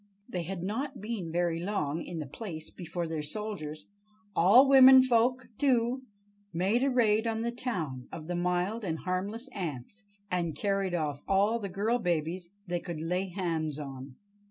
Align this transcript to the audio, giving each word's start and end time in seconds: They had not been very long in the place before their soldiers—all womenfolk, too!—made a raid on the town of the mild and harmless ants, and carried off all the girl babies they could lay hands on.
They 0.27 0.41
had 0.41 0.63
not 0.63 0.99
been 0.99 1.31
very 1.31 1.59
long 1.59 2.01
in 2.03 2.17
the 2.17 2.25
place 2.25 2.71
before 2.71 3.05
their 3.05 3.21
soldiers—all 3.21 4.67
womenfolk, 4.67 5.49
too!—made 5.59 6.83
a 6.83 6.89
raid 6.89 7.27
on 7.27 7.41
the 7.41 7.51
town 7.51 8.07
of 8.11 8.25
the 8.25 8.35
mild 8.35 8.83
and 8.83 8.97
harmless 8.97 9.47
ants, 9.49 10.01
and 10.31 10.55
carried 10.55 10.95
off 10.95 11.21
all 11.27 11.59
the 11.59 11.69
girl 11.69 11.99
babies 11.99 12.49
they 12.65 12.79
could 12.79 12.99
lay 12.99 13.27
hands 13.27 13.77
on. 13.77 14.15